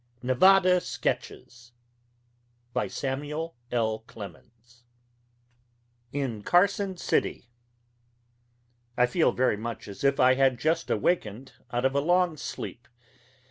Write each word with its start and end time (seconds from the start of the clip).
NEVADA 0.23 0.81
SKETCHES 0.81 1.73
BY 2.73 2.87
SAMUEL 2.87 3.55
L. 3.71 3.99
CLEMENS 4.07 4.83
IN 6.11 6.41
CARSON 6.41 6.97
CITY 6.97 7.51
I 8.97 9.05
feel 9.05 9.31
very 9.31 9.57
much 9.57 9.87
as 9.87 10.03
if 10.03 10.19
I 10.19 10.33
had 10.33 10.57
just 10.57 10.89
awakened 10.89 11.53
out 11.69 11.85
of 11.85 11.93
a 11.93 11.99
long 12.01 12.35
sleep. 12.35 12.87